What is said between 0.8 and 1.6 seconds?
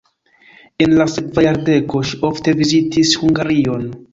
En la sekva